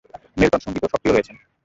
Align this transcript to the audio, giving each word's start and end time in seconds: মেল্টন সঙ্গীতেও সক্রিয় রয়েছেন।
মেল্টন 0.37 0.61
সঙ্গীতেও 0.65 0.91
সক্রিয় 0.93 1.13
রয়েছেন। 1.13 1.35